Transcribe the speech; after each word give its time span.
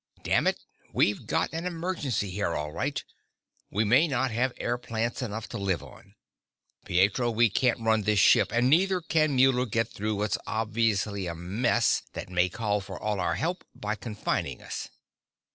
Damn 0.23 0.47
it, 0.47 0.59
we've 0.93 1.27
got 1.27 1.53
an 1.53 1.67
emergency 1.67 2.31
here 2.31 2.55
all 2.55 2.71
right 2.71 3.03
we 3.69 3.83
may 3.83 4.07
not 4.07 4.31
have 4.31 4.51
air 4.57 4.79
plants 4.79 5.21
enough 5.21 5.47
to 5.49 5.59
live 5.59 5.83
on. 5.83 6.15
Pietro, 6.85 7.29
we 7.29 7.51
can't 7.51 7.79
run 7.79 8.01
the 8.01 8.15
ship 8.15 8.51
and 8.51 8.67
neither 8.67 8.99
can 9.01 9.35
Muller 9.35 9.67
get 9.67 9.89
through 9.89 10.15
what's 10.15 10.39
obviously 10.47 11.27
a 11.27 11.35
mess 11.35 12.01
that 12.13 12.29
may 12.31 12.49
call 12.49 12.81
for 12.81 12.99
all 12.99 13.19
our 13.19 13.35
help 13.35 13.63
by 13.75 13.93
confining 13.93 14.59
us. 14.63 14.89